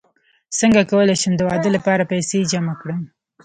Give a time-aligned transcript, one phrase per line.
[0.59, 2.99] څنګه کولی شم د واده لپاره پیسې جمع کړم